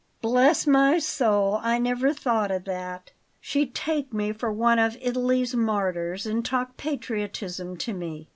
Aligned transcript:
"Bless 0.19 0.65
my 0.65 0.97
soul! 0.97 1.59
I 1.61 1.77
never 1.77 2.11
thought 2.11 2.49
of 2.49 2.63
that! 2.63 3.11
She'd 3.39 3.75
take 3.75 4.11
me 4.11 4.31
for 4.31 4.51
one 4.51 4.79
of 4.79 4.97
Italy's 4.99 5.53
martyrs, 5.53 6.25
and 6.25 6.43
talk 6.43 6.75
patriotism 6.75 7.77
to 7.77 7.93
me. 7.93 8.27